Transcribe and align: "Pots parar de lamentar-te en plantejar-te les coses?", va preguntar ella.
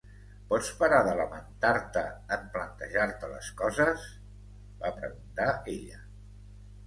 "Pots 0.51 0.69
parar 0.77 1.01
de 1.07 1.11
lamentar-te 1.17 2.01
en 2.37 2.47
plantejar-te 2.55 3.29
les 3.33 3.51
coses?", 3.59 4.05
va 4.85 4.93
preguntar 5.03 5.51
ella. 5.77 6.01